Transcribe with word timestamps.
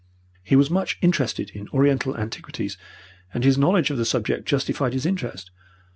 "He 0.41 0.55
was 0.55 0.71
much 0.71 0.97
interested 1.03 1.51
in 1.51 1.67
Oriental 1.67 2.17
antiquities, 2.17 2.75
and 3.35 3.43
his 3.43 3.55
knowledge 3.59 3.91
of 3.91 3.97
the 3.99 4.03
subject 4.03 4.47
justified 4.47 4.93
his 4.93 5.05
interest. 5.05 5.51